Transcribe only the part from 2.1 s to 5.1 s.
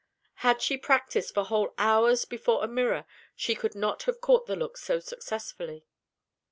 before a mirror, she could not have caught the look so